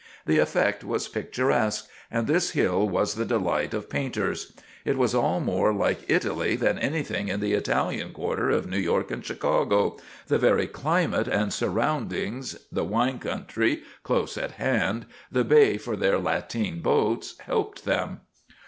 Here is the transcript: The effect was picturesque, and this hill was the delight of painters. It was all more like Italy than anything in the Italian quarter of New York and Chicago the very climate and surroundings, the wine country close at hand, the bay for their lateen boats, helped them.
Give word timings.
The 0.25 0.39
effect 0.39 0.83
was 0.83 1.07
picturesque, 1.07 1.87
and 2.09 2.25
this 2.25 2.53
hill 2.53 2.89
was 2.89 3.13
the 3.13 3.23
delight 3.23 3.71
of 3.75 3.87
painters. 3.87 4.51
It 4.83 4.97
was 4.97 5.13
all 5.13 5.39
more 5.39 5.71
like 5.71 6.09
Italy 6.09 6.55
than 6.55 6.79
anything 6.79 7.27
in 7.27 7.39
the 7.39 7.53
Italian 7.53 8.11
quarter 8.11 8.49
of 8.49 8.65
New 8.67 8.79
York 8.79 9.11
and 9.11 9.23
Chicago 9.23 9.97
the 10.25 10.39
very 10.39 10.65
climate 10.65 11.27
and 11.27 11.53
surroundings, 11.53 12.57
the 12.71 12.83
wine 12.83 13.19
country 13.19 13.83
close 14.01 14.39
at 14.39 14.53
hand, 14.53 15.05
the 15.31 15.43
bay 15.43 15.77
for 15.77 15.95
their 15.95 16.17
lateen 16.17 16.81
boats, 16.81 17.35
helped 17.45 17.85
them. 17.85 18.21